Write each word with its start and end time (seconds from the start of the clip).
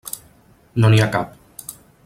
No 0.83 0.91
n'hi 0.93 1.03
ha 1.03 1.11
cap. 1.19 1.37